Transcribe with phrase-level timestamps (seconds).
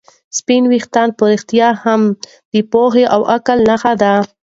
[0.37, 2.01] سپین ویښتان په رښتیا هم
[2.53, 4.13] د پوهې او عقل نښه ده.